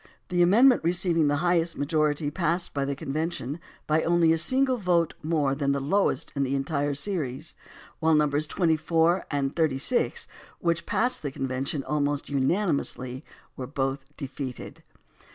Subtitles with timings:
[0.29, 5.53] The amendment receiving the highest majority passed the convention by only a single vote more
[5.53, 7.53] than the lowest in the entire series,
[7.99, 8.47] while Nos.
[8.47, 10.27] 24 and 36,
[10.57, 13.23] which passed the convention almost unanimously,
[13.55, 14.81] were both defeated.